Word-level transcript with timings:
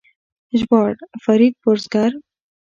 ژباړ: 0.59 0.93
فرید 1.23 1.53
بزګر 1.63 2.11